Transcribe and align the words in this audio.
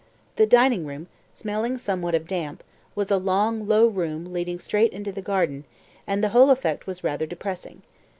The 0.37 0.47
dining 0.47 0.87
room 0.87 1.05
smelling 1.31 1.77
somewhat 1.77 2.15
of 2.15 2.25
damp 2.25 2.63
was 2.95 3.11
a 3.11 3.17
long, 3.17 3.67
low 3.67 3.85
room 3.85 4.33
leading 4.33 4.57
straight 4.57 4.91
into 4.93 5.11
the 5.11 5.21
garden, 5.21 5.63
and 6.07 6.23
the 6.23 6.29
whole 6.29 6.49
effect 6.49 6.87
was 6.87 7.03
rather 7.03 7.27
depressing. 7.27 7.83